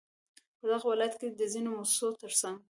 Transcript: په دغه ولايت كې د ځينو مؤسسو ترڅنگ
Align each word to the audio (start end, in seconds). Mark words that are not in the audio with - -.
په 0.59 0.65
دغه 0.71 0.85
ولايت 0.91 1.13
كې 1.19 1.27
د 1.29 1.41
ځينو 1.53 1.69
مؤسسو 1.77 2.07
ترڅنگ 2.21 2.57